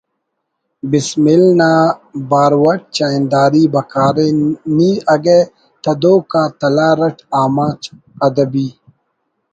[0.91, 1.71] بسمل نا
[2.29, 4.29] بارو اٹ چاہنداری بکار ءِ
[4.75, 5.39] نی اگہ
[5.83, 7.81] تدوک آ ”تلار“ اٹ ’آماچ
[8.25, 8.67] ادبی